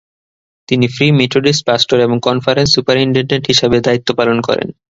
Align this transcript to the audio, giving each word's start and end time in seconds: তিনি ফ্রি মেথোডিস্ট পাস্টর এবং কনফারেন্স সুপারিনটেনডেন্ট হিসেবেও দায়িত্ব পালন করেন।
তিনি 0.67 0.85
ফ্রি 0.87 1.07
মেথোডিস্ট 1.11 1.61
পাস্টর 1.65 1.97
এবং 1.99 2.17
কনফারেন্স 2.19 2.69
সুপারিনটেনডেন্ট 2.75 3.45
হিসেবেও 3.47 3.81
দায়িত্ব 3.81 4.09
পালন 4.15 4.37
করেন। 4.41 4.67